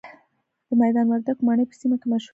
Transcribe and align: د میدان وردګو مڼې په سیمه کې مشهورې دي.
د 0.67 0.69
میدان 0.81 1.05
وردګو 1.07 1.45
مڼې 1.47 1.65
په 1.69 1.75
سیمه 1.79 1.95
کې 2.01 2.07
مشهورې 2.11 2.27
دي. 2.27 2.29